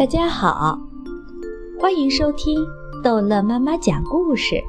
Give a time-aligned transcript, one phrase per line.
[0.00, 0.80] 大家好，
[1.78, 2.58] 欢迎收听
[3.04, 4.64] 逗乐妈妈讲故事。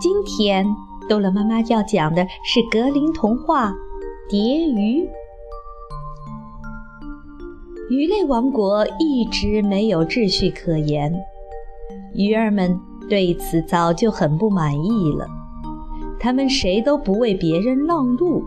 [0.00, 0.66] 今天
[1.08, 3.70] 逗乐妈妈要讲的是格林童话
[4.28, 5.04] 《蝶鱼》。
[7.88, 11.14] 鱼类王国一直没有秩序可言，
[12.16, 12.76] 鱼儿们
[13.08, 15.28] 对此早就很不满意了。
[16.18, 18.42] 他们谁都不为别人让路，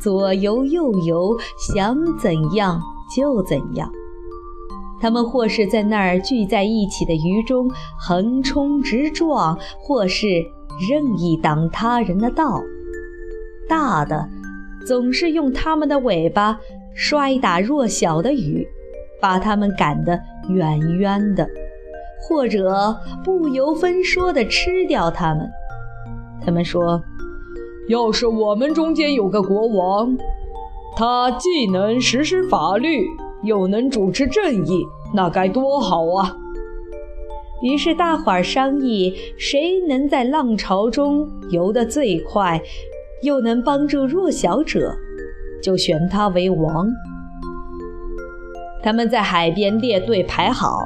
[0.00, 2.82] 左游右游，想怎样
[3.14, 3.88] 就怎样。
[5.04, 10.26] 他们或是在那儿聚在一起的鱼中横冲直撞，或是
[10.88, 12.62] 任意挡他人的道。
[13.68, 14.26] 大的
[14.86, 16.58] 总是用他们的尾巴
[16.94, 18.66] 摔打弱小的鱼，
[19.20, 21.46] 把它们赶得远远的，
[22.22, 25.46] 或者不由分说地吃掉它们。
[26.42, 27.02] 他们说
[27.90, 30.16] ：“要是我们中间有个国王，
[30.96, 33.04] 他既能实施法律。”
[33.44, 36.36] 又能主持正义，那该多好啊！
[37.62, 42.60] 于是大伙儿商议，谁能在浪潮中游得最快，
[43.22, 44.94] 又能帮助弱小者，
[45.62, 46.90] 就选他为王。
[48.82, 50.80] 他们在海边列队排好，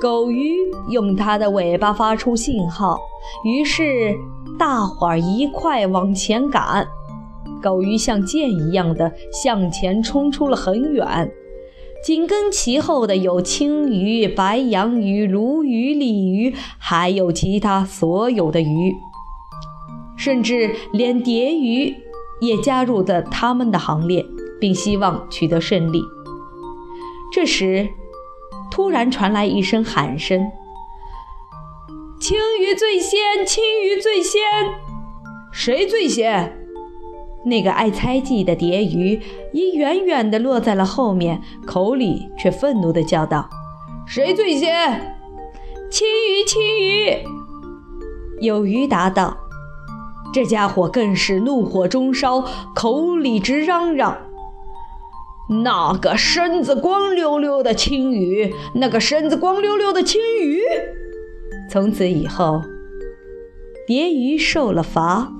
[0.00, 0.54] 狗鱼
[0.90, 2.98] 用它的尾巴发出信号，
[3.44, 4.14] 于是
[4.58, 6.86] 大伙儿一块往前赶。
[7.60, 11.30] 狗鱼像箭一样的向前冲出了很远。
[12.02, 18.94] 紧跟其后的有青鱼、白杨鱼、鲈鱼、鲤鱼，还有其他所有的鱼，
[20.16, 21.94] 甚至连蝶鱼
[22.40, 24.24] 也加入了他们的行列，
[24.60, 26.00] 并希望取得胜利。
[27.32, 27.88] 这时，
[28.70, 30.40] 突然传来一声喊声
[32.20, 33.44] ：“青鱼最先！
[33.44, 34.40] 青鱼最先！
[35.52, 36.56] 谁最先？”
[37.44, 39.20] 那个爱猜忌的蝶鱼
[39.52, 43.48] 已远远地落在了后面，口里却愤怒地叫道
[44.06, 45.16] ：“谁最先？
[45.90, 47.18] 青鱼，青鱼！”
[48.42, 49.36] 有鱼答道
[50.34, 52.44] ：“这家伙更是怒火中烧，
[52.74, 54.18] 口里直嚷嚷
[55.64, 60.60] ：‘那个身子光溜溜的青鱼，那个身子光溜溜的青鱼！’
[61.70, 62.62] 从此以后，
[63.86, 65.32] 蝶鱼受了罚。”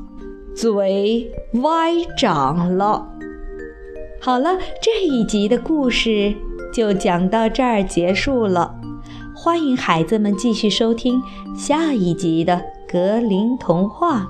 [0.57, 3.09] 嘴歪长了。
[4.21, 6.35] 好了，这一集的故事
[6.73, 8.75] 就讲到这儿结束了。
[9.35, 11.23] 欢迎孩子们继续收听
[11.57, 14.29] 下一集的格林童话。